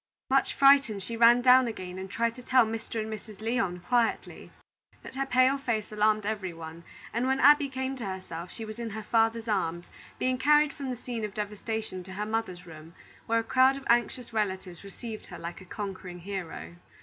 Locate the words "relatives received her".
14.33-15.37